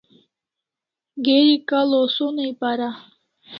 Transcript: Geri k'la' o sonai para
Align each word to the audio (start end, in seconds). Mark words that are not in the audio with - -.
Geri 1.25 1.55
k'la' 1.67 1.95
o 1.99 2.01
sonai 2.15 2.51
para 2.61 2.89